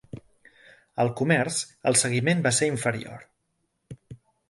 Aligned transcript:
Al 1.03 1.11
comerç, 1.19 1.61
el 1.91 2.01
seguiment 2.05 2.43
va 2.49 2.55
ser 2.63 2.73
inferior. 2.73 3.31